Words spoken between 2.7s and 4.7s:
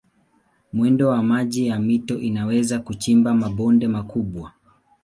kuchimba mabonde makubwa.